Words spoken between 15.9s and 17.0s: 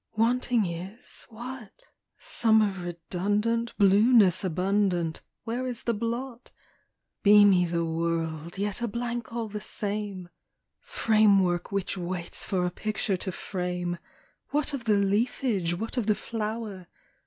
of the flower?